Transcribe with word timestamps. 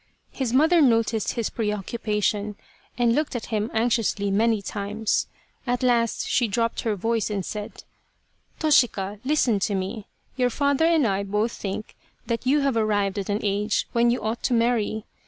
His 0.31 0.51
mother 0.51 0.81
noticed 0.81 1.33
his 1.33 1.51
preoccupation 1.51 2.55
and 2.97 3.13
looked 3.13 3.35
at 3.35 3.45
him 3.53 3.69
anxiously 3.71 4.31
many 4.31 4.59
times. 4.59 5.27
At 5.67 5.83
last 5.83 6.27
she 6.27 6.47
dropped 6.47 6.81
her 6.81 6.95
voice 6.95 7.29
and 7.29 7.45
said:" 7.45 7.83
Toshika, 8.59 9.19
listen 9.23 9.59
to 9.59 9.75
me! 9.75 10.07
Your 10.37 10.49
father 10.49 10.85
and 10.85 11.05
I 11.05 11.21
both 11.21 11.51
think 11.51 11.95
that 12.25 12.47
you 12.47 12.61
have 12.61 12.75
arrived 12.77 13.19
at 13.19 13.29
an 13.29 13.41
age 13.43 13.87
when 13.91 14.09
you 14.09 14.19
ought 14.23 14.41
to 14.41 14.55
marry. 14.55 15.05